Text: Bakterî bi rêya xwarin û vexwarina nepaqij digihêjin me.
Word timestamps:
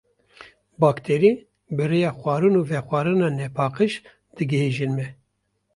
Bakterî 0.81 1.31
bi 1.75 1.85
rêya 1.91 2.11
xwarin 2.19 2.55
û 2.59 2.63
vexwarina 2.71 3.27
nepaqij 3.41 3.93
digihêjin 4.35 4.91
me. 4.97 5.07